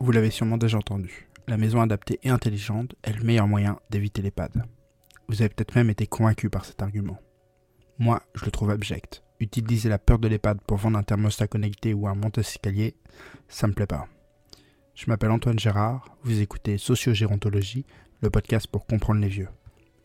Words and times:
Vous 0.00 0.12
l'avez 0.12 0.30
sûrement 0.30 0.58
déjà 0.58 0.78
entendu. 0.78 1.28
La 1.48 1.56
maison 1.56 1.80
adaptée 1.80 2.20
et 2.22 2.28
intelligente 2.28 2.94
est 3.02 3.12
le 3.12 3.24
meilleur 3.24 3.48
moyen 3.48 3.80
d'éviter 3.90 4.22
l'EHPAD. 4.22 4.64
Vous 5.28 5.42
avez 5.42 5.48
peut-être 5.48 5.74
même 5.74 5.90
été 5.90 6.06
convaincu 6.06 6.48
par 6.50 6.64
cet 6.64 6.82
argument. 6.82 7.18
Moi, 7.98 8.22
je 8.34 8.44
le 8.44 8.52
trouve 8.52 8.70
abject. 8.70 9.24
Utiliser 9.40 9.88
la 9.88 9.98
peur 9.98 10.20
de 10.20 10.28
l'EHPAD 10.28 10.60
pour 10.60 10.76
vendre 10.76 10.98
un 10.98 11.02
thermostat 11.02 11.48
connecté 11.48 11.94
ou 11.94 12.06
un 12.06 12.14
monte-escalier, 12.14 12.94
ça 13.48 13.66
me 13.66 13.72
plaît 13.72 13.88
pas. 13.88 14.06
Je 14.94 15.06
m'appelle 15.08 15.32
Antoine 15.32 15.58
Gérard, 15.58 16.16
vous 16.22 16.40
écoutez 16.40 16.78
Sociogérontologie, 16.78 17.84
le 18.20 18.30
podcast 18.30 18.68
pour 18.68 18.86
comprendre 18.86 19.20
les 19.20 19.28
vieux. 19.28 19.48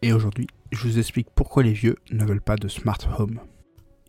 Et 0.02 0.12
aujourd'hui, 0.12 0.48
je 0.72 0.88
vous 0.88 0.98
explique 0.98 1.30
pourquoi 1.36 1.62
les 1.62 1.74
vieux 1.74 1.98
ne 2.12 2.26
veulent 2.26 2.42
pas 2.42 2.56
de 2.56 2.68
smart 2.68 3.00
home. 3.20 3.40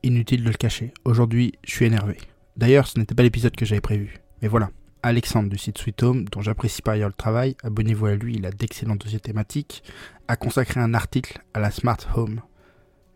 Inutile 0.03 0.45
de 0.45 0.49
le 0.49 0.57
cacher, 0.57 0.95
aujourd'hui, 1.05 1.53
je 1.63 1.73
suis 1.73 1.85
énervé. 1.85 2.17
D'ailleurs, 2.57 2.87
ce 2.87 2.99
n'était 2.99 3.15
pas 3.15 3.23
l'épisode 3.23 3.55
que 3.55 3.67
j'avais 3.67 3.83
prévu. 3.83 4.19
Mais 4.41 4.49
voilà, 4.49 4.71
Alexandre 5.07 5.51
du 5.51 5.59
site 5.59 5.77
Sweet 5.77 6.03
Home, 6.03 6.25
dont 6.33 6.41
j'apprécie 6.41 6.81
par 6.81 6.95
ailleurs 6.95 7.11
le 7.11 7.15
travail, 7.15 7.59
abonnez-vous 7.63 8.07
à 8.07 8.15
lui, 8.15 8.37
il 8.37 8.47
a 8.47 8.51
d'excellents 8.51 8.97
dossiers 8.97 9.21
thématiques, 9.21 9.83
a 10.29 10.37
consacré 10.37 10.81
un 10.81 10.95
article 10.95 11.45
à 11.53 11.61
la 11.61 11.71
Smart 11.71 11.99
Home. 12.17 12.41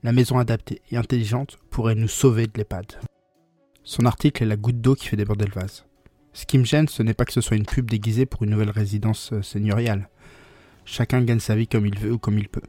La 0.02 0.12
maison 0.12 0.38
adaptée 0.38 0.82
et 0.91 0.98
intelligente 0.98 1.56
pourrait 1.70 1.95
nous 1.95 2.06
sauver 2.06 2.46
de 2.46 2.52
l'EHPAD. 2.59 3.01
Son 3.84 4.05
article 4.05 4.43
est 4.43 4.46
la 4.46 4.59
goutte 4.59 4.82
d'eau 4.82 4.95
qui 4.95 5.09
fait 5.09 5.16
déborder 5.16 5.46
le 5.46 5.59
vase. 5.59 5.87
Ce 6.34 6.45
qui 6.45 6.59
me 6.59 6.65
gêne, 6.65 6.88
ce 6.88 7.02
n'est 7.02 7.15
pas 7.15 7.24
que 7.24 7.32
ce 7.32 7.41
soit 7.41 7.56
une 7.56 7.65
pub 7.65 7.88
déguisée 7.88 8.27
pour 8.27 8.43
une 8.43 8.51
nouvelle 8.51 8.68
résidence 8.68 9.32
euh, 9.32 9.41
seigneuriale. 9.41 10.10
Chacun 10.84 11.23
gagne 11.23 11.41
sa 11.41 11.57
vie 11.57 11.68
comme 11.68 11.87
il 11.87 11.98
veut 11.98 12.12
ou 12.12 12.18
comme 12.18 12.38
il 12.38 12.51
peut. 12.51 12.60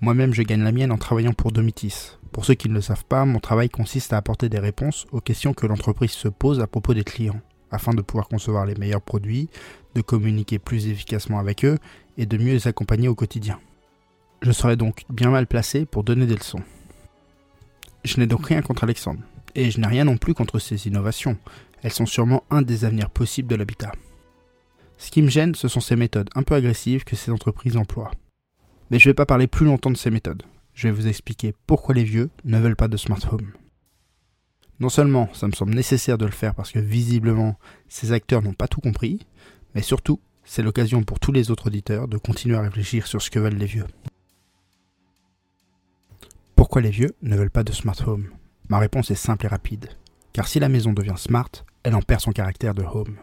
Moi-même, 0.00 0.32
je 0.32 0.40
gagne 0.40 0.62
la 0.62 0.72
mienne 0.72 0.90
en 0.90 0.96
travaillant 0.96 1.34
pour 1.34 1.52
Domitis. 1.52 2.16
Pour 2.32 2.46
ceux 2.46 2.54
qui 2.54 2.70
ne 2.70 2.74
le 2.74 2.80
savent 2.80 3.04
pas, 3.04 3.26
mon 3.26 3.40
travail 3.40 3.68
consiste 3.68 4.14
à 4.14 4.16
apporter 4.16 4.48
des 4.48 4.58
réponses 4.58 5.04
aux 5.12 5.20
questions 5.20 5.52
que 5.52 5.66
l'entreprise 5.66 6.12
se 6.12 6.28
pose 6.28 6.60
à 6.60 6.66
propos 6.66 6.94
des 6.94 7.04
clients 7.04 7.42
afin 7.70 7.94
de 7.94 8.02
pouvoir 8.02 8.28
concevoir 8.28 8.66
les 8.66 8.74
meilleurs 8.74 9.02
produits, 9.02 9.48
de 9.94 10.00
communiquer 10.00 10.58
plus 10.58 10.88
efficacement 10.88 11.38
avec 11.38 11.64
eux 11.64 11.78
et 12.16 12.26
de 12.26 12.36
mieux 12.38 12.52
les 12.52 12.68
accompagner 12.68 13.08
au 13.08 13.14
quotidien. 13.14 13.58
Je 14.42 14.52
serais 14.52 14.76
donc 14.76 15.04
bien 15.10 15.30
mal 15.30 15.46
placé 15.46 15.84
pour 15.84 16.04
donner 16.04 16.26
des 16.26 16.36
leçons. 16.36 16.62
Je 18.04 18.18
n'ai 18.18 18.26
donc 18.26 18.46
rien 18.46 18.62
contre 18.62 18.84
Alexandre, 18.84 19.20
et 19.54 19.70
je 19.70 19.80
n'ai 19.80 19.86
rien 19.86 20.04
non 20.04 20.16
plus 20.16 20.34
contre 20.34 20.58
ses 20.58 20.86
innovations. 20.86 21.36
Elles 21.82 21.92
sont 21.92 22.06
sûrement 22.06 22.44
un 22.50 22.62
des 22.62 22.84
avenirs 22.84 23.10
possibles 23.10 23.48
de 23.48 23.56
l'habitat. 23.56 23.92
Ce 24.96 25.10
qui 25.10 25.22
me 25.22 25.28
gêne, 25.28 25.54
ce 25.54 25.68
sont 25.68 25.80
ces 25.80 25.96
méthodes 25.96 26.30
un 26.34 26.42
peu 26.42 26.54
agressives 26.54 27.04
que 27.04 27.16
ces 27.16 27.30
entreprises 27.30 27.76
emploient. 27.76 28.10
Mais 28.90 28.98
je 28.98 29.08
ne 29.08 29.10
vais 29.10 29.16
pas 29.16 29.26
parler 29.26 29.46
plus 29.46 29.66
longtemps 29.66 29.90
de 29.90 29.96
ces 29.96 30.10
méthodes. 30.10 30.42
Je 30.74 30.88
vais 30.88 30.94
vous 30.94 31.08
expliquer 31.08 31.54
pourquoi 31.66 31.94
les 31.94 32.04
vieux 32.04 32.30
ne 32.44 32.58
veulent 32.58 32.76
pas 32.76 32.88
de 32.88 32.96
smart 32.96 33.20
home. 33.32 33.52
Non 34.80 34.88
seulement 34.88 35.28
ça 35.34 35.48
me 35.48 35.52
semble 35.52 35.74
nécessaire 35.74 36.18
de 36.18 36.26
le 36.26 36.32
faire 36.32 36.54
parce 36.54 36.70
que 36.70 36.78
visiblement 36.78 37.58
ces 37.88 38.12
acteurs 38.12 38.42
n'ont 38.42 38.52
pas 38.52 38.68
tout 38.68 38.80
compris, 38.80 39.26
mais 39.74 39.82
surtout 39.82 40.20
c'est 40.44 40.62
l'occasion 40.62 41.02
pour 41.02 41.20
tous 41.20 41.32
les 41.32 41.50
autres 41.50 41.66
auditeurs 41.66 42.08
de 42.08 42.16
continuer 42.16 42.56
à 42.56 42.62
réfléchir 42.62 43.06
sur 43.06 43.20
ce 43.20 43.30
que 43.30 43.38
veulent 43.38 43.58
les 43.58 43.66
vieux. 43.66 43.86
Pourquoi 46.54 46.80
les 46.80 46.90
vieux 46.90 47.14
ne 47.22 47.36
veulent 47.36 47.50
pas 47.50 47.64
de 47.64 47.72
smart 47.72 47.96
home? 48.06 48.30
Ma 48.68 48.78
réponse 48.78 49.10
est 49.10 49.14
simple 49.14 49.46
et 49.46 49.48
rapide. 49.48 49.88
Car 50.32 50.46
si 50.46 50.60
la 50.60 50.68
maison 50.68 50.92
devient 50.92 51.14
smart, 51.16 51.50
elle 51.82 51.94
en 51.94 52.02
perd 52.02 52.20
son 52.20 52.32
caractère 52.32 52.74
de 52.74 52.82
home. 52.82 53.16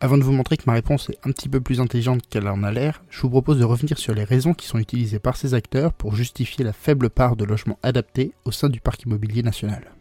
Avant 0.00 0.18
de 0.18 0.24
vous 0.24 0.32
montrer 0.32 0.56
que 0.56 0.64
ma 0.66 0.74
réponse 0.74 1.08
est 1.08 1.18
un 1.24 1.32
petit 1.32 1.48
peu 1.48 1.60
plus 1.60 1.80
intelligente 1.80 2.26
qu'elle 2.28 2.48
en 2.48 2.62
a 2.64 2.70
l'air, 2.70 3.02
je 3.08 3.22
vous 3.22 3.30
propose 3.30 3.58
de 3.58 3.64
revenir 3.64 3.98
sur 3.98 4.14
les 4.14 4.24
raisons 4.24 4.52
qui 4.52 4.66
sont 4.66 4.78
utilisées 4.78 5.18
par 5.18 5.36
ces 5.36 5.54
acteurs 5.54 5.94
pour 5.94 6.14
justifier 6.14 6.64
la 6.64 6.74
faible 6.74 7.08
part 7.08 7.36
de 7.36 7.44
logements 7.44 7.78
adaptés 7.82 8.32
au 8.44 8.52
sein 8.52 8.68
du 8.68 8.80
parc 8.80 9.04
immobilier 9.04 9.42
national. 9.42 9.95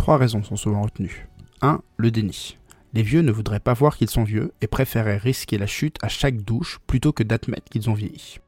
Trois 0.00 0.16
raisons 0.16 0.42
sont 0.42 0.56
souvent 0.56 0.80
retenues. 0.80 1.28
1. 1.60 1.82
Le 1.98 2.10
déni. 2.10 2.56
Les 2.94 3.02
vieux 3.02 3.20
ne 3.20 3.30
voudraient 3.30 3.60
pas 3.60 3.74
voir 3.74 3.98
qu'ils 3.98 4.08
sont 4.08 4.24
vieux 4.24 4.50
et 4.62 4.66
préféraient 4.66 5.18
risquer 5.18 5.58
la 5.58 5.66
chute 5.66 5.98
à 6.00 6.08
chaque 6.08 6.38
douche 6.38 6.78
plutôt 6.86 7.12
que 7.12 7.22
d'admettre 7.22 7.68
qu'ils 7.68 7.90
ont 7.90 7.94
vieilli. 7.94 8.38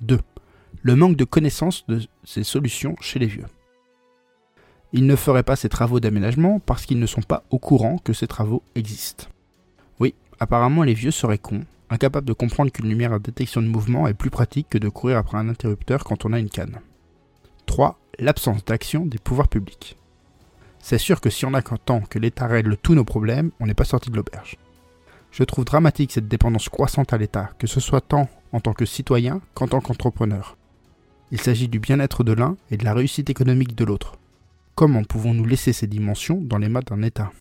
2. 0.00 0.18
Le 0.80 0.96
manque 0.96 1.16
de 1.16 1.24
connaissance 1.24 1.86
de 1.88 2.00
ces 2.24 2.42
solutions 2.42 2.96
chez 3.02 3.18
les 3.18 3.26
vieux. 3.26 3.44
Ils 4.94 5.06
ne 5.06 5.14
feraient 5.14 5.42
pas 5.42 5.56
ces 5.56 5.68
travaux 5.68 6.00
d'aménagement 6.00 6.58
parce 6.58 6.86
qu'ils 6.86 7.00
ne 7.00 7.06
sont 7.06 7.20
pas 7.20 7.44
au 7.50 7.58
courant 7.58 7.98
que 7.98 8.14
ces 8.14 8.26
travaux 8.26 8.62
existent. 8.76 9.26
Oui, 10.00 10.14
apparemment 10.40 10.84
les 10.84 10.94
vieux 10.94 11.10
seraient 11.10 11.36
cons, 11.36 11.66
incapables 11.90 12.26
de 12.26 12.32
comprendre 12.32 12.72
qu'une 12.72 12.88
lumière 12.88 13.12
à 13.12 13.18
détection 13.18 13.60
de 13.60 13.68
mouvement 13.68 14.08
est 14.08 14.14
plus 14.14 14.30
pratique 14.30 14.70
que 14.70 14.78
de 14.78 14.88
courir 14.88 15.18
après 15.18 15.36
un 15.36 15.50
interrupteur 15.50 16.02
quand 16.02 16.24
on 16.24 16.32
a 16.32 16.38
une 16.38 16.48
canne. 16.48 16.80
3. 17.66 18.00
L'absence 18.18 18.64
d'action 18.64 19.04
des 19.04 19.18
pouvoirs 19.18 19.48
publics. 19.48 19.98
C'est 20.88 20.98
sûr 20.98 21.20
que 21.20 21.30
si 21.30 21.44
on 21.44 21.52
attend 21.52 22.00
que 22.02 22.20
l'État 22.20 22.46
règle 22.46 22.76
tous 22.76 22.94
nos 22.94 23.02
problèmes, 23.02 23.50
on 23.58 23.66
n'est 23.66 23.74
pas 23.74 23.82
sorti 23.82 24.08
de 24.08 24.14
l'auberge. 24.14 24.56
Je 25.32 25.42
trouve 25.42 25.64
dramatique 25.64 26.12
cette 26.12 26.28
dépendance 26.28 26.68
croissante 26.68 27.12
à 27.12 27.18
l'État, 27.18 27.50
que 27.58 27.66
ce 27.66 27.80
soit 27.80 28.00
tant 28.00 28.28
en 28.52 28.60
tant 28.60 28.72
que 28.72 28.84
citoyen 28.84 29.40
qu'en 29.54 29.66
tant 29.66 29.80
qu'entrepreneur. 29.80 30.56
Il 31.32 31.40
s'agit 31.40 31.66
du 31.66 31.80
bien-être 31.80 32.22
de 32.22 32.30
l'un 32.30 32.56
et 32.70 32.76
de 32.76 32.84
la 32.84 32.94
réussite 32.94 33.28
économique 33.30 33.74
de 33.74 33.84
l'autre. 33.84 34.16
Comment 34.76 35.02
pouvons-nous 35.02 35.44
laisser 35.44 35.72
ces 35.72 35.88
dimensions 35.88 36.40
dans 36.40 36.58
les 36.58 36.68
mains 36.68 36.82
d'un 36.86 37.02
État? 37.02 37.32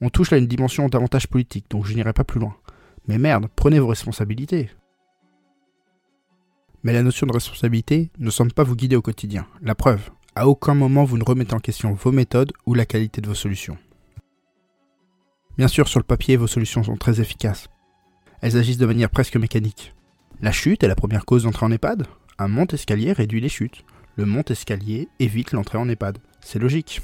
On 0.00 0.08
touche 0.08 0.30
là 0.30 0.38
une 0.38 0.46
dimension 0.46 0.86
davantage 0.86 1.26
politique, 1.26 1.68
donc 1.68 1.86
je 1.86 1.94
n'irai 1.94 2.12
pas 2.12 2.22
plus 2.22 2.38
loin. 2.38 2.54
Mais 3.08 3.18
merde, 3.18 3.48
prenez 3.56 3.80
vos 3.80 3.88
responsabilités. 3.88 4.70
Mais 6.84 6.92
la 6.92 7.02
notion 7.02 7.26
de 7.26 7.32
responsabilité 7.32 8.12
ne 8.16 8.30
semble 8.30 8.52
pas 8.52 8.62
vous 8.62 8.76
guider 8.76 8.94
au 8.94 9.02
quotidien. 9.02 9.44
La 9.60 9.74
preuve, 9.74 10.12
à 10.38 10.46
aucun 10.46 10.74
moment 10.74 11.02
vous 11.02 11.18
ne 11.18 11.24
remettez 11.24 11.54
en 11.54 11.58
question 11.58 11.92
vos 11.94 12.12
méthodes 12.12 12.52
ou 12.64 12.74
la 12.74 12.86
qualité 12.86 13.20
de 13.20 13.26
vos 13.26 13.34
solutions. 13.34 13.76
Bien 15.56 15.66
sûr, 15.66 15.88
sur 15.88 15.98
le 15.98 16.04
papier, 16.04 16.36
vos 16.36 16.46
solutions 16.46 16.84
sont 16.84 16.96
très 16.96 17.20
efficaces. 17.20 17.66
Elles 18.40 18.56
agissent 18.56 18.78
de 18.78 18.86
manière 18.86 19.10
presque 19.10 19.36
mécanique. 19.36 19.94
La 20.40 20.52
chute 20.52 20.84
est 20.84 20.88
la 20.88 20.94
première 20.94 21.24
cause 21.24 21.42
d'entrée 21.42 21.66
en 21.66 21.72
EHPAD. 21.72 22.06
Un 22.38 22.46
monte-escalier 22.46 23.10
réduit 23.10 23.40
les 23.40 23.48
chutes. 23.48 23.84
Le 24.14 24.26
monte-escalier 24.26 25.08
évite 25.18 25.50
l'entrée 25.50 25.78
en 25.78 25.88
EHPAD. 25.88 26.18
C'est 26.40 26.60
logique. 26.60 27.00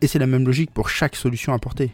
Et 0.00 0.06
c'est 0.06 0.18
la 0.18 0.26
même 0.26 0.46
logique 0.46 0.70
pour 0.70 0.88
chaque 0.88 1.16
solution 1.16 1.52
apportée. 1.52 1.92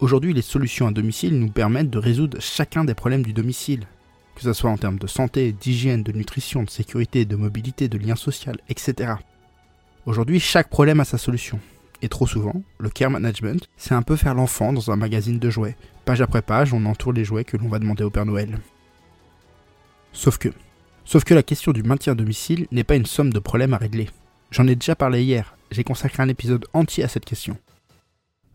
Aujourd'hui, 0.00 0.34
les 0.34 0.42
solutions 0.42 0.86
à 0.86 0.92
domicile 0.92 1.38
nous 1.38 1.50
permettent 1.50 1.88
de 1.88 1.98
résoudre 1.98 2.42
chacun 2.42 2.84
des 2.84 2.94
problèmes 2.94 3.22
du 3.22 3.32
domicile, 3.32 3.86
que 4.34 4.42
ce 4.42 4.52
soit 4.52 4.70
en 4.70 4.76
termes 4.76 4.98
de 4.98 5.06
santé, 5.06 5.52
d'hygiène, 5.52 6.02
de 6.02 6.12
nutrition, 6.12 6.62
de 6.62 6.68
sécurité, 6.68 7.24
de 7.24 7.36
mobilité, 7.36 7.88
de 7.88 7.96
lien 7.96 8.16
social, 8.16 8.58
etc. 8.68 9.14
Aujourd'hui, 10.06 10.38
chaque 10.38 10.68
problème 10.68 11.00
a 11.00 11.04
sa 11.04 11.16
solution. 11.16 11.58
Et 12.02 12.10
trop 12.10 12.26
souvent, 12.26 12.62
le 12.78 12.90
care 12.90 13.10
management, 13.10 13.68
c'est 13.78 13.94
un 13.94 14.02
peu 14.02 14.16
faire 14.16 14.34
l'enfant 14.34 14.74
dans 14.74 14.90
un 14.90 14.96
magazine 14.96 15.38
de 15.38 15.48
jouets. 15.48 15.76
Page 16.04 16.20
après 16.20 16.42
page, 16.42 16.74
on 16.74 16.84
entoure 16.84 17.14
les 17.14 17.24
jouets 17.24 17.44
que 17.44 17.56
l'on 17.56 17.68
va 17.68 17.78
demander 17.78 18.04
au 18.04 18.10
Père 18.10 18.26
Noël. 18.26 18.58
Sauf 20.12 20.36
que, 20.36 20.50
sauf 21.06 21.24
que 21.24 21.32
la 21.32 21.42
question 21.42 21.72
du 21.72 21.82
maintien 21.82 22.12
à 22.12 22.16
domicile 22.16 22.66
n'est 22.70 22.84
pas 22.84 22.96
une 22.96 23.06
somme 23.06 23.32
de 23.32 23.38
problèmes 23.38 23.72
à 23.72 23.78
régler. 23.78 24.10
J'en 24.50 24.66
ai 24.66 24.74
déjà 24.74 24.94
parlé 24.94 25.22
hier, 25.24 25.56
j'ai 25.70 25.84
consacré 25.84 26.22
un 26.22 26.28
épisode 26.28 26.66
entier 26.74 27.02
à 27.02 27.08
cette 27.08 27.24
question. 27.24 27.56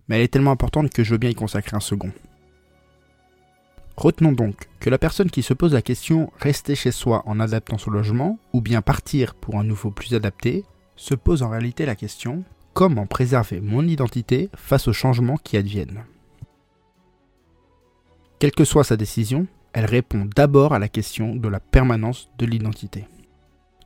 Mais 0.07 0.17
elle 0.17 0.21
est 0.21 0.27
tellement 0.27 0.51
importante 0.51 0.91
que 0.91 1.03
je 1.03 1.11
veux 1.11 1.17
bien 1.17 1.31
y 1.31 1.35
consacrer 1.35 1.75
un 1.75 1.81
second. 1.81 2.11
Retenons 3.97 4.31
donc 4.31 4.69
que 4.79 4.91
la 4.91 4.99
personne 4.99 5.31
qui 5.31 5.41
se 5.41 5.55
pose 5.55 5.73
la 5.73 5.81
question 5.81 6.31
rester 6.39 6.75
chez 6.75 6.91
soi 6.91 7.23
en 7.25 7.39
adaptant 7.39 7.79
son 7.79 7.89
logement, 7.89 8.37
ou 8.53 8.61
bien 8.61 8.83
partir 8.83 9.33
pour 9.33 9.57
un 9.57 9.63
nouveau 9.63 9.89
plus 9.89 10.13
adapté, 10.13 10.63
se 10.99 11.15
pose 11.15 11.43
en 11.43 11.49
réalité 11.49 11.85
la 11.85 11.95
question 11.95 12.43
comment 12.73 13.07
préserver 13.07 13.61
mon 13.61 13.87
identité 13.87 14.49
face 14.53 14.89
aux 14.89 14.93
changements 14.93 15.37
qui 15.37 15.55
adviennent? 15.55 16.03
Quelle 18.37 18.51
que 18.51 18.65
soit 18.65 18.83
sa 18.83 18.97
décision, 18.97 19.47
elle 19.71 19.85
répond 19.85 20.27
d'abord 20.35 20.73
à 20.73 20.79
la 20.79 20.89
question 20.89 21.35
de 21.35 21.47
la 21.47 21.61
permanence 21.61 22.29
de 22.37 22.45
l'identité. 22.45 23.05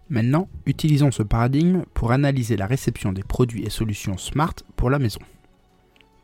Maintenant, 0.09 0.49
utilisons 0.65 1.11
ce 1.11 1.21
paradigme 1.21 1.83
pour 1.93 2.11
analyser 2.11 2.57
la 2.57 2.65
réception 2.65 3.13
des 3.13 3.23
produits 3.23 3.63
et 3.63 3.69
solutions 3.69 4.17
smart 4.17 4.55
pour 4.75 4.89
la 4.89 4.99
maison. 4.99 5.21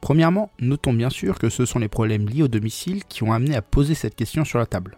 Premièrement, 0.02 0.50
notons 0.60 0.94
bien 0.94 1.10
sûr 1.12 1.38
que 1.38 1.50
ce 1.50 1.66
sont 1.66 1.80
les 1.80 1.88
problèmes 1.88 2.28
liés 2.28 2.44
au 2.44 2.48
domicile 2.48 3.04
qui 3.06 3.22
ont 3.24 3.34
amené 3.34 3.56
à 3.56 3.62
poser 3.62 3.94
cette 3.94 4.16
question 4.16 4.44
sur 4.44 4.58
la 4.58 4.66
table. 4.66 4.98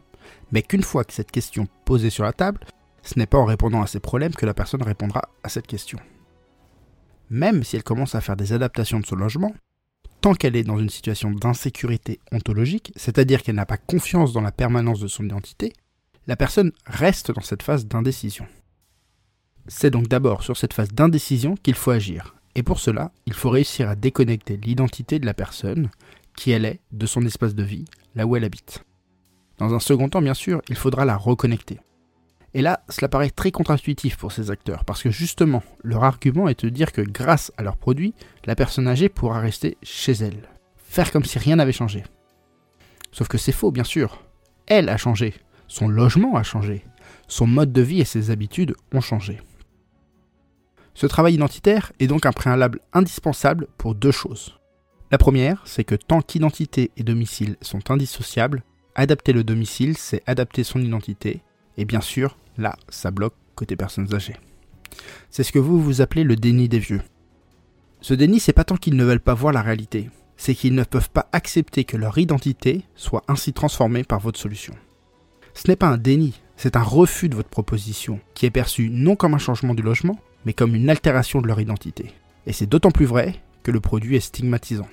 Mais 0.51 0.61
qu'une 0.61 0.83
fois 0.83 1.03
que 1.03 1.13
cette 1.13 1.31
question 1.31 1.67
posée 1.85 2.09
sur 2.09 2.23
la 2.23 2.33
table, 2.33 2.61
ce 3.03 3.17
n'est 3.17 3.25
pas 3.25 3.37
en 3.37 3.45
répondant 3.45 3.81
à 3.81 3.87
ces 3.87 3.99
problèmes 3.99 4.35
que 4.35 4.45
la 4.45 4.53
personne 4.53 4.83
répondra 4.83 5.21
à 5.43 5.49
cette 5.49 5.67
question. 5.67 5.99
Même 7.29 7.63
si 7.63 7.75
elle 7.75 7.83
commence 7.83 8.15
à 8.15 8.21
faire 8.21 8.35
des 8.35 8.53
adaptations 8.53 8.99
de 8.99 9.05
son 9.05 9.15
logement, 9.15 9.53
tant 10.21 10.33
qu'elle 10.33 10.55
est 10.55 10.63
dans 10.63 10.77
une 10.77 10.89
situation 10.89 11.31
d'insécurité 11.31 12.19
ontologique, 12.31 12.93
c'est-à-dire 12.95 13.41
qu'elle 13.41 13.55
n'a 13.55 13.65
pas 13.65 13.77
confiance 13.77 14.33
dans 14.33 14.41
la 14.41 14.51
permanence 14.51 14.99
de 14.99 15.07
son 15.07 15.25
identité, 15.25 15.73
la 16.27 16.35
personne 16.35 16.71
reste 16.85 17.31
dans 17.31 17.41
cette 17.41 17.63
phase 17.63 17.87
d'indécision. 17.87 18.45
C'est 19.67 19.89
donc 19.89 20.07
d'abord 20.07 20.43
sur 20.43 20.57
cette 20.57 20.73
phase 20.73 20.91
d'indécision 20.91 21.55
qu'il 21.55 21.75
faut 21.75 21.91
agir, 21.91 22.35
et 22.55 22.63
pour 22.63 22.79
cela, 22.79 23.11
il 23.25 23.33
faut 23.33 23.49
réussir 23.49 23.89
à 23.89 23.95
déconnecter 23.95 24.57
l'identité 24.57 25.19
de 25.19 25.25
la 25.25 25.33
personne, 25.33 25.89
qui 26.35 26.51
elle 26.51 26.65
est, 26.65 26.79
de 26.91 27.05
son 27.05 27.25
espace 27.25 27.55
de 27.55 27.63
vie, 27.63 27.85
là 28.15 28.25
où 28.25 28.35
elle 28.35 28.43
habite. 28.43 28.83
Dans 29.57 29.73
un 29.73 29.79
second 29.79 30.09
temps, 30.09 30.21
bien 30.21 30.33
sûr, 30.33 30.61
il 30.69 30.75
faudra 30.75 31.05
la 31.05 31.17
reconnecter. 31.17 31.79
Et 32.53 32.61
là, 32.61 32.83
cela 32.89 33.07
paraît 33.07 33.29
très 33.29 33.51
contre-intuitif 33.51 34.17
pour 34.17 34.31
ces 34.31 34.51
acteurs, 34.51 34.83
parce 34.83 35.01
que 35.01 35.09
justement, 35.09 35.63
leur 35.83 36.03
argument 36.03 36.49
est 36.49 36.65
de 36.65 36.69
dire 36.69 36.91
que 36.91 37.01
grâce 37.01 37.51
à 37.57 37.63
leurs 37.63 37.77
produits, 37.77 38.13
la 38.45 38.55
personne 38.55 38.87
âgée 38.87 39.07
pourra 39.07 39.39
rester 39.39 39.77
chez 39.83 40.11
elle. 40.11 40.49
Faire 40.77 41.11
comme 41.11 41.23
si 41.23 41.39
rien 41.39 41.55
n'avait 41.55 41.71
changé. 41.71 42.03
Sauf 43.11 43.29
que 43.29 43.37
c'est 43.37 43.53
faux, 43.53 43.71
bien 43.71 43.85
sûr. 43.85 44.21
Elle 44.67 44.89
a 44.89 44.97
changé, 44.97 45.33
son 45.67 45.87
logement 45.87 46.35
a 46.35 46.43
changé, 46.43 46.83
son 47.27 47.47
mode 47.47 47.71
de 47.71 47.81
vie 47.81 48.01
et 48.01 48.05
ses 48.05 48.31
habitudes 48.31 48.75
ont 48.93 49.01
changé. 49.01 49.39
Ce 50.93 51.07
travail 51.07 51.35
identitaire 51.35 51.93
est 51.99 52.07
donc 52.07 52.25
un 52.25 52.33
préalable 52.33 52.81
indispensable 52.91 53.67
pour 53.77 53.95
deux 53.95 54.11
choses. 54.11 54.59
La 55.09 55.17
première, 55.17 55.61
c'est 55.65 55.83
que 55.85 55.95
tant 55.95 56.21
qu'identité 56.21 56.91
et 56.97 57.03
domicile 57.03 57.55
sont 57.61 57.91
indissociables, 57.91 58.63
adapter 58.95 59.31
le 59.31 59.45
domicile, 59.45 59.97
c'est 59.97 60.21
adapter 60.25 60.63
son 60.63 60.81
identité, 60.81 61.41
et 61.77 61.85
bien 61.85 62.01
sûr, 62.01 62.37
là, 62.57 62.75
ça 62.89 63.11
bloque 63.11 63.35
côté 63.55 63.75
personnes 63.75 64.13
âgées. 64.13 64.37
C'est 65.29 65.43
ce 65.43 65.51
que 65.51 65.59
vous 65.59 65.81
vous 65.81 66.01
appelez 66.01 66.23
le 66.23 66.35
déni 66.35 66.67
des 66.69 66.79
vieux. 66.79 67.01
Ce 68.01 68.13
déni, 68.13 68.39
c'est 68.39 68.53
pas 68.53 68.63
tant 68.63 68.77
qu'ils 68.77 68.95
ne 68.95 69.03
veulent 69.03 69.19
pas 69.19 69.33
voir 69.33 69.53
la 69.53 69.61
réalité, 69.61 70.09
c'est 70.37 70.55
qu'ils 70.55 70.75
ne 70.75 70.83
peuvent 70.83 71.11
pas 71.11 71.29
accepter 71.31 71.83
que 71.83 71.97
leur 71.97 72.17
identité 72.17 72.83
soit 72.95 73.23
ainsi 73.27 73.53
transformée 73.53 74.03
par 74.03 74.19
votre 74.19 74.39
solution. 74.39 74.73
Ce 75.53 75.67
n'est 75.67 75.75
pas 75.75 75.87
un 75.87 75.97
déni, 75.97 76.41
c'est 76.57 76.75
un 76.75 76.83
refus 76.83 77.29
de 77.29 77.35
votre 77.35 77.49
proposition, 77.49 78.19
qui 78.33 78.45
est 78.45 78.51
perçu 78.51 78.89
non 78.89 79.15
comme 79.15 79.33
un 79.33 79.39
changement 79.39 79.75
du 79.75 79.83
logement, 79.83 80.19
mais 80.45 80.53
comme 80.53 80.75
une 80.75 80.89
altération 80.89 81.41
de 81.41 81.47
leur 81.47 81.59
identité. 81.59 82.13
Et 82.47 82.53
c'est 82.53 82.65
d'autant 82.65 82.91
plus 82.91 83.05
vrai 83.05 83.35
que 83.63 83.71
le 83.71 83.79
produit 83.79 84.15
est 84.15 84.21
stigmatisant. 84.21 84.87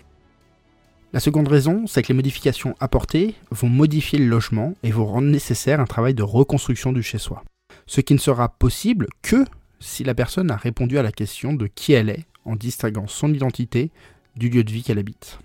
La 1.14 1.20
seconde 1.20 1.49
raison, 1.49 1.87
c'est 1.87 2.02
que 2.02 2.08
les 2.08 2.14
modifications 2.14 2.75
apportées 2.81 3.34
vont 3.50 3.70
modifier 3.70 4.19
le 4.19 4.26
logement 4.26 4.75
et 4.82 4.90
vont 4.90 5.06
rendre 5.06 5.28
nécessaire 5.28 5.81
un 5.81 5.87
travail 5.87 6.12
de 6.12 6.22
reconstruction 6.22 6.93
du 6.93 7.02
chez-soi. 7.02 7.44
Ce 7.87 8.02
qui 8.02 8.12
ne 8.12 8.19
sera 8.19 8.50
possible 8.50 9.06
que 9.22 9.46
si 9.81 10.05
la 10.05 10.14
personne 10.14 10.50
a 10.50 10.56
répondu 10.56 10.99
à 10.99 11.02
la 11.02 11.12
question 11.12 11.55
de 11.55 11.66
qui 11.66 11.94
elle 11.94 12.10
est 12.10 12.26
en 12.44 12.56
distinguant 12.56 13.06
son 13.06 13.32
identité 13.32 13.90
du 14.37 14.50
lieu 14.50 14.64
de 14.64 14.70
vie 14.70 14.82
qu'elle 14.82 14.99
habite. 14.99 15.38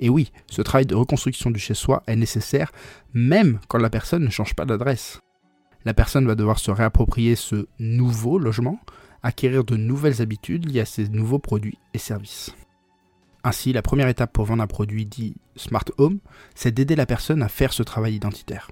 Et 0.00 0.08
oui, 0.08 0.32
ce 0.50 0.62
travail 0.62 0.86
de 0.86 0.96
reconstruction 0.96 1.52
du 1.52 1.60
chez-soi 1.60 2.02
est 2.08 2.16
nécessaire 2.16 2.72
même 3.14 3.60
quand 3.68 3.78
la 3.78 3.90
personne 3.90 4.24
ne 4.24 4.30
change 4.30 4.54
pas 4.54 4.64
d'adresse. 4.64 5.20
La 5.84 5.94
personne 5.94 6.26
va 6.26 6.34
devoir 6.34 6.58
se 6.58 6.72
réapproprier 6.72 7.36
ce 7.36 7.68
nouveau 7.78 8.38
logement, 8.38 8.80
acquérir 9.22 9.62
de 9.62 9.76
nouvelles 9.76 10.22
habitudes 10.22 10.68
liées 10.68 10.80
à 10.80 10.86
ces 10.86 11.08
nouveaux 11.08 11.38
produits 11.38 11.78
et 11.94 11.98
services. 11.98 12.52
Ainsi, 13.44 13.72
la 13.72 13.82
première 13.82 14.08
étape 14.08 14.32
pour 14.32 14.46
vendre 14.46 14.62
un 14.62 14.66
produit 14.66 15.06
dit 15.06 15.34
Smart 15.56 15.84
Home, 15.98 16.18
c'est 16.54 16.72
d'aider 16.72 16.96
la 16.96 17.06
personne 17.06 17.42
à 17.42 17.48
faire 17.48 17.72
ce 17.72 17.82
travail 17.82 18.14
identitaire. 18.14 18.70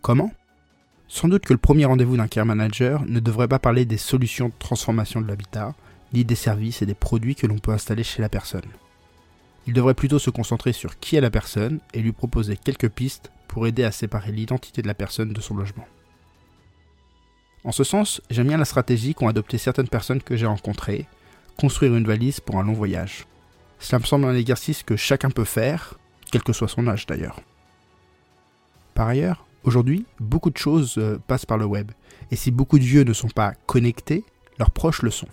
Comment? 0.00 0.32
Sans 1.08 1.28
doute 1.28 1.44
que 1.44 1.52
le 1.52 1.58
premier 1.58 1.86
rendez-vous 1.86 2.16
d'un 2.16 2.28
care 2.28 2.46
manager 2.46 3.04
ne 3.04 3.18
devrait 3.18 3.48
pas 3.48 3.58
parler 3.58 3.84
des 3.84 3.98
solutions 3.98 4.48
de 4.48 4.54
transformation 4.58 5.20
de 5.20 5.26
l'habitat, 5.26 5.74
ni 6.12 6.24
des 6.24 6.36
services 6.36 6.82
et 6.82 6.86
des 6.86 6.94
produits 6.94 7.34
que 7.34 7.48
l'on 7.48 7.58
peut 7.58 7.72
installer 7.72 8.04
chez 8.04 8.22
la 8.22 8.28
personne. 8.28 8.62
Il 9.66 9.72
devrait 9.72 9.94
plutôt 9.94 10.18
se 10.18 10.30
concentrer 10.30 10.72
sur 10.72 10.98
qui 10.98 11.16
est 11.16 11.20
la 11.20 11.30
personne 11.30 11.80
et 11.92 12.00
lui 12.00 12.12
proposer 12.12 12.56
quelques 12.56 12.88
pistes 12.88 13.32
pour 13.48 13.66
aider 13.66 13.84
à 13.84 13.90
séparer 13.90 14.30
l'identité 14.30 14.82
de 14.82 14.86
la 14.86 14.94
personne 14.94 15.32
de 15.32 15.40
son 15.40 15.56
logement. 15.56 15.86
En 17.64 17.72
ce 17.72 17.84
sens, 17.84 18.22
j'aime 18.30 18.48
bien 18.48 18.56
la 18.56 18.64
stratégie 18.64 19.14
qu'ont 19.14 19.28
adopté 19.28 19.58
certaines 19.58 19.88
personnes 19.88 20.22
que 20.22 20.36
j'ai 20.36 20.46
rencontrées, 20.46 21.06
construire 21.58 21.94
une 21.94 22.06
valise 22.06 22.40
pour 22.40 22.58
un 22.58 22.62
long 22.62 22.72
voyage. 22.72 23.26
Cela 23.80 23.98
me 23.98 24.04
semble 24.04 24.26
un 24.26 24.36
exercice 24.36 24.82
que 24.82 24.94
chacun 24.94 25.30
peut 25.30 25.44
faire, 25.44 25.98
quel 26.30 26.42
que 26.42 26.52
soit 26.52 26.68
son 26.68 26.86
âge 26.86 27.06
d'ailleurs. 27.06 27.40
Par 28.94 29.08
ailleurs, 29.08 29.46
aujourd'hui, 29.64 30.04
beaucoup 30.20 30.50
de 30.50 30.58
choses 30.58 30.96
euh, 30.98 31.18
passent 31.26 31.46
par 31.46 31.58
le 31.58 31.64
web, 31.64 31.90
et 32.30 32.36
si 32.36 32.50
beaucoup 32.50 32.78
de 32.78 32.84
vieux 32.84 33.04
ne 33.04 33.14
sont 33.14 33.28
pas 33.28 33.54
connectés, 33.66 34.24
leurs 34.58 34.70
proches 34.70 35.02
le 35.02 35.10
sont. 35.10 35.28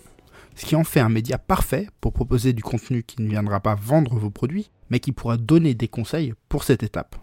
Ce 0.56 0.64
qui 0.64 0.74
en 0.74 0.82
fait 0.82 1.00
un 1.00 1.10
média 1.10 1.38
parfait 1.38 1.88
pour 2.00 2.12
proposer 2.12 2.52
du 2.52 2.62
contenu 2.62 3.04
qui 3.04 3.22
ne 3.22 3.28
viendra 3.28 3.60
pas 3.60 3.76
vendre 3.76 4.18
vos 4.18 4.30
produits, 4.30 4.70
mais 4.90 4.98
qui 4.98 5.12
pourra 5.12 5.36
donner 5.36 5.74
des 5.74 5.86
conseils 5.86 6.34
pour 6.48 6.64
cette 6.64 6.82
étape. 6.82 7.16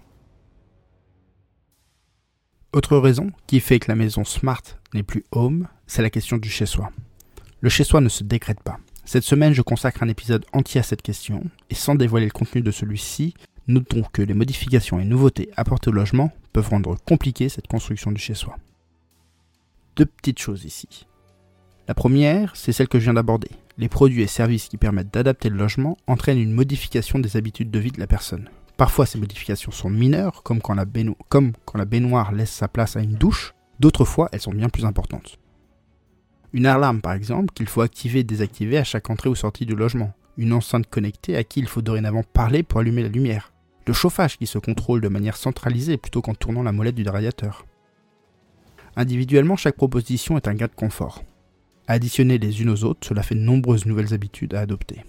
Autre 2.71 2.97
raison 2.97 3.31
qui 3.47 3.59
fait 3.59 3.79
que 3.79 3.89
la 3.89 3.95
maison 3.95 4.23
smart 4.23 4.61
n'est 4.93 5.03
plus 5.03 5.25
home, 5.31 5.67
c'est 5.87 6.01
la 6.01 6.09
question 6.09 6.37
du 6.37 6.49
chez-soi. 6.49 6.91
Le 7.61 7.69
chez-soi 7.69 7.99
ne 8.01 8.09
se 8.09 8.23
décrète 8.23 8.61
pas. 8.61 8.77
Cette 9.05 9.23
semaine, 9.23 9.53
je 9.53 9.61
consacre 9.61 10.01
un 10.01 10.09
épisode 10.09 10.45
entier 10.51 10.79
à 10.79 10.83
cette 10.83 11.03
question, 11.03 11.43
et 11.69 11.75
sans 11.75 11.93
dévoiler 11.93 12.25
le 12.25 12.31
contenu 12.31 12.61
de 12.61 12.71
celui-ci, 12.71 13.35
notons 13.67 14.03
que 14.11 14.23
les 14.23 14.33
modifications 14.33 14.99
et 14.99 15.05
nouveautés 15.05 15.51
apportées 15.55 15.89
au 15.89 15.93
logement 15.93 16.31
peuvent 16.53 16.69
rendre 16.69 16.97
compliquée 17.05 17.47
cette 17.47 17.67
construction 17.67 18.11
du 18.11 18.19
chez-soi. 18.19 18.57
Deux 19.95 20.07
petites 20.07 20.39
choses 20.39 20.65
ici. 20.65 21.05
La 21.87 21.93
première, 21.93 22.55
c'est 22.55 22.71
celle 22.71 22.87
que 22.87 22.97
je 22.97 23.03
viens 23.03 23.13
d'aborder. 23.13 23.49
Les 23.77 23.89
produits 23.89 24.23
et 24.23 24.27
services 24.27 24.69
qui 24.69 24.77
permettent 24.77 25.13
d'adapter 25.13 25.49
le 25.49 25.57
logement 25.57 25.97
entraînent 26.07 26.39
une 26.39 26.53
modification 26.53 27.19
des 27.19 27.37
habitudes 27.37 27.69
de 27.69 27.79
vie 27.79 27.91
de 27.91 27.99
la 27.99 28.07
personne. 28.07 28.49
Parfois, 28.75 29.05
ces 29.05 29.19
modifications 29.19 29.71
sont 29.71 29.89
mineures, 29.89 30.41
comme 30.41 30.61
quand 30.61 30.73
la, 30.73 30.85
comme 31.29 31.53
quand 31.65 31.77
la 31.77 31.85
baignoire 31.85 32.31
laisse 32.31 32.51
sa 32.51 32.67
place 32.67 32.95
à 32.95 33.01
une 33.01 33.13
douche, 33.13 33.53
d'autres 33.79 34.03
fois, 34.03 34.29
elles 34.31 34.41
sont 34.41 34.51
bien 34.51 34.69
plus 34.69 34.85
importantes. 34.85 35.37
Une 36.55 36.67
alarme 36.67 37.01
par 37.01 37.11
exemple 37.11 37.53
qu'il 37.53 37.67
faut 37.67 37.81
activer 37.81 38.19
et 38.19 38.23
désactiver 38.23 38.77
à 38.77 38.85
chaque 38.85 39.09
entrée 39.09 39.27
ou 39.27 39.35
sortie 39.35 39.65
du 39.65 39.75
logement. 39.75 40.13
Une 40.37 40.53
enceinte 40.53 40.89
connectée 40.89 41.35
à 41.35 41.43
qui 41.43 41.59
il 41.59 41.67
faut 41.67 41.81
dorénavant 41.81 42.23
parler 42.23 42.63
pour 42.63 42.79
allumer 42.79 43.03
la 43.03 43.09
lumière. 43.09 43.51
Le 43.85 43.91
chauffage 43.91 44.37
qui 44.37 44.47
se 44.47 44.57
contrôle 44.57 45.01
de 45.01 45.09
manière 45.09 45.35
centralisée 45.35 45.97
plutôt 45.97 46.21
qu'en 46.21 46.33
tournant 46.33 46.63
la 46.63 46.71
molette 46.71 46.95
du 46.95 47.05
radiateur. 47.09 47.65
Individuellement, 48.95 49.57
chaque 49.57 49.75
proposition 49.75 50.37
est 50.37 50.47
un 50.47 50.53
gain 50.53 50.67
de 50.67 50.71
confort. 50.71 51.25
Additionner 51.89 52.37
les 52.37 52.61
unes 52.61 52.69
aux 52.69 52.85
autres, 52.85 53.05
cela 53.05 53.21
fait 53.21 53.35
de 53.35 53.41
nombreuses 53.41 53.85
nouvelles 53.85 54.13
habitudes 54.13 54.53
à 54.53 54.61
adopter. 54.61 55.03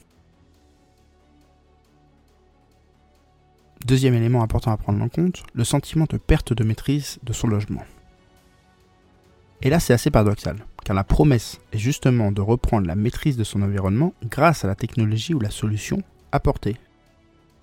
Deuxième 3.84 4.14
élément 4.14 4.42
important 4.42 4.72
à 4.72 4.76
prendre 4.76 5.00
en 5.00 5.08
compte, 5.08 5.44
le 5.54 5.62
sentiment 5.62 6.06
de 6.10 6.16
perte 6.16 6.52
de 6.52 6.64
maîtrise 6.64 7.20
de 7.22 7.32
son 7.32 7.46
logement. 7.46 7.84
Et 9.62 9.70
là, 9.70 9.78
c'est 9.78 9.92
assez 9.92 10.10
paradoxal 10.10 10.56
car 10.86 10.94
la 10.94 11.02
promesse 11.02 11.60
est 11.72 11.78
justement 11.78 12.30
de 12.30 12.40
reprendre 12.40 12.86
la 12.86 12.94
maîtrise 12.94 13.36
de 13.36 13.42
son 13.42 13.60
environnement 13.62 14.14
grâce 14.22 14.64
à 14.64 14.68
la 14.68 14.76
technologie 14.76 15.34
ou 15.34 15.40
la 15.40 15.50
solution 15.50 16.00
apportée. 16.30 16.76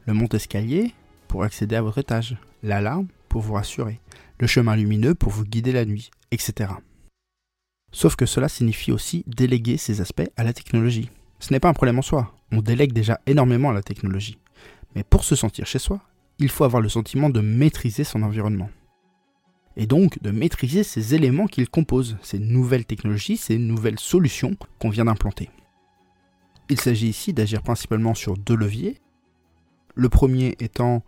Le 0.05 0.13
monte-escalier 0.13 0.93
pour 1.29 1.43
accéder 1.43 1.77
à 1.77 1.81
votre 1.81 1.99
étage, 1.99 2.35
l'alarme 2.63 3.07
pour 3.29 3.39
vous 3.39 3.53
rassurer, 3.53 4.01
le 4.41 4.47
chemin 4.47 4.75
lumineux 4.75 5.15
pour 5.15 5.31
vous 5.31 5.45
guider 5.45 5.71
la 5.71 5.85
nuit, 5.85 6.11
etc. 6.31 6.71
Sauf 7.93 8.17
que 8.17 8.25
cela 8.25 8.49
signifie 8.49 8.91
aussi 8.91 9.23
déléguer 9.25 9.77
ces 9.77 10.01
aspects 10.01 10.29
à 10.35 10.43
la 10.43 10.51
technologie. 10.51 11.09
Ce 11.39 11.53
n'est 11.53 11.61
pas 11.61 11.69
un 11.69 11.73
problème 11.73 11.99
en 11.99 12.01
soi, 12.01 12.35
on 12.51 12.61
délègue 12.61 12.91
déjà 12.91 13.21
énormément 13.25 13.69
à 13.69 13.73
la 13.73 13.83
technologie. 13.83 14.37
Mais 14.95 15.05
pour 15.05 15.23
se 15.23 15.37
sentir 15.37 15.65
chez 15.65 15.79
soi, 15.79 16.01
il 16.39 16.49
faut 16.49 16.65
avoir 16.65 16.81
le 16.81 16.89
sentiment 16.89 17.29
de 17.29 17.39
maîtriser 17.39 18.03
son 18.03 18.21
environnement 18.21 18.69
et 19.77 19.87
donc 19.87 20.21
de 20.21 20.31
maîtriser 20.31 20.83
ces 20.83 21.15
éléments 21.15 21.47
qu'ils 21.47 21.69
composent, 21.69 22.17
ces 22.21 22.39
nouvelles 22.39 22.85
technologies, 22.85 23.37
ces 23.37 23.57
nouvelles 23.57 23.99
solutions 23.99 24.55
qu'on 24.79 24.89
vient 24.89 25.05
d'implanter. 25.05 25.49
Il 26.69 26.79
s'agit 26.79 27.09
ici 27.09 27.33
d'agir 27.33 27.61
principalement 27.61 28.13
sur 28.13 28.37
deux 28.37 28.55
leviers. 28.55 28.97
Le 29.95 30.09
premier 30.09 30.55
étant 30.59 31.03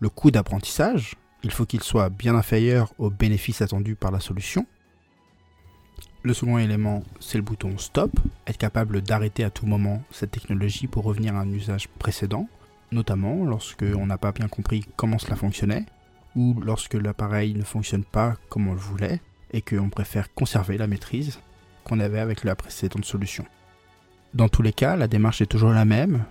le 0.00 0.08
coût 0.08 0.30
d'apprentissage, 0.30 1.16
il 1.42 1.50
faut 1.50 1.66
qu'il 1.66 1.82
soit 1.82 2.08
bien 2.08 2.34
inférieur 2.34 2.92
aux 2.98 3.10
bénéfices 3.10 3.62
attendus 3.62 3.94
par 3.94 4.10
la 4.10 4.20
solution. 4.20 4.66
Le 6.22 6.34
second 6.34 6.58
élément, 6.58 7.04
c'est 7.20 7.38
le 7.38 7.44
bouton 7.44 7.78
Stop, 7.78 8.18
être 8.46 8.58
capable 8.58 9.02
d'arrêter 9.02 9.44
à 9.44 9.50
tout 9.50 9.66
moment 9.66 10.02
cette 10.10 10.32
technologie 10.32 10.88
pour 10.88 11.04
revenir 11.04 11.36
à 11.36 11.40
un 11.40 11.50
usage 11.50 11.88
précédent, 11.88 12.48
notamment 12.90 13.44
lorsque 13.44 13.84
on 13.96 14.06
n'a 14.06 14.18
pas 14.18 14.32
bien 14.32 14.48
compris 14.48 14.84
comment 14.96 15.18
cela 15.18 15.36
fonctionnait, 15.36 15.86
ou 16.38 16.54
lorsque 16.64 16.94
l'appareil 16.94 17.54
ne 17.54 17.64
fonctionne 17.64 18.04
pas 18.04 18.36
comme 18.48 18.68
on 18.68 18.72
le 18.72 18.78
voulait 18.78 19.20
et 19.52 19.60
qu'on 19.60 19.90
préfère 19.90 20.32
conserver 20.32 20.78
la 20.78 20.86
maîtrise 20.86 21.40
qu'on 21.82 21.98
avait 21.98 22.20
avec 22.20 22.44
la 22.44 22.54
précédente 22.54 23.04
solution. 23.04 23.44
Dans 24.34 24.48
tous 24.48 24.62
les 24.62 24.72
cas, 24.72 24.94
la 24.94 25.08
démarche 25.08 25.40
est 25.40 25.46
toujours 25.46 25.70
la 25.70 25.84
même, 25.84 26.24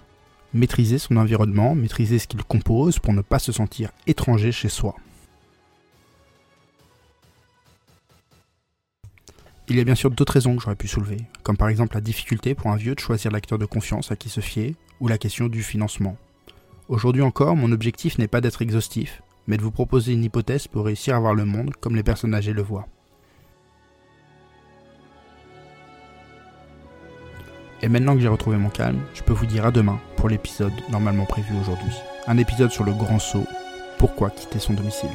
maîtriser 0.54 0.98
son 0.98 1.18
environnement, 1.18 1.76
maîtriser 1.76 2.20
ce 2.20 2.28
qu'il 2.28 2.42
compose 2.44 3.00
pour 3.00 3.12
ne 3.12 3.22
pas 3.22 3.40
se 3.40 3.52
sentir 3.52 3.90
étranger 4.06 4.54
chez 4.54 4.70
soi. 4.70 4.96
Il 9.68 9.76
y 9.76 9.82
a 9.82 9.84
bien 9.84 9.96
sûr 9.96 10.10
d'autres 10.10 10.34
raisons 10.34 10.56
que 10.56 10.64
j'aurais 10.64 10.78
pu 10.78 10.88
soulever, 10.88 11.18
comme 11.44 11.58
par 11.58 11.68
exemple 11.68 11.96
la 11.96 12.02
difficulté 12.02 12.56
pour 12.56 12.72
un 12.72 12.78
vieux 12.78 12.96
de 12.96 13.02
choisir 13.02 13.30
l'acteur 13.30 13.58
de 13.58 13.66
confiance 13.66 14.10
à 14.10 14.16
qui 14.16 14.30
se 14.30 14.40
fier, 14.40 14.76
ou 15.02 15.10
la 15.10 15.18
question 15.18 15.50
du 15.50 15.64
financement. 15.64 16.16
Aujourd'hui 16.88 17.24
encore, 17.24 17.58
mon 17.58 17.74
objectif 17.74 18.18
n'est 18.18 18.30
pas 18.30 18.40
d'être 18.40 18.62
exhaustif, 18.62 19.22
mais 19.48 19.58
de 19.58 19.62
vous 19.62 19.72
proposer 19.72 20.14
une 20.14 20.24
hypothèse 20.24 20.68
pour 20.68 20.86
réussir 20.86 21.16
à 21.16 21.20
voir 21.20 21.34
le 21.34 21.46
monde 21.46 21.76
comme 21.80 21.96
les 21.96 22.04
personnes 22.04 22.36
âgées 22.36 22.54
le 22.54 22.62
voient. 22.62 22.88
Et 27.82 27.90
maintenant 27.90 28.16
que 28.16 28.22
j'ai 28.22 28.28
retrouvé 28.28 28.58
mon 28.58 28.70
calme, 28.70 29.00
je 29.14 29.22
peux 29.22 29.34
vous 29.34 29.46
dire 29.46 29.66
à 29.66 29.72
demain 29.72 30.00
pour 30.16 30.30
l'épisode 30.30 30.74
normalement 30.90 31.26
prévu 31.26 31.54
aujourd'hui. 31.62 31.94
Un 32.28 32.38
épisode 32.38 32.72
sur 32.72 32.84
le 32.84 32.92
grand 32.92 33.20
saut, 33.20 33.46
pourquoi 34.00 34.32
quitter 34.32 34.60
son 34.60 34.74
domicile? 34.74 35.10